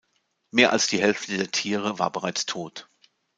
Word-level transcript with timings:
Mehr 0.49 0.71
als 0.71 0.87
die 0.87 0.99
Hälfte 0.99 1.37
der 1.37 1.51
Tiere 1.51 1.99
war 1.99 2.11
bereits 2.11 2.47
tot. 2.47 2.89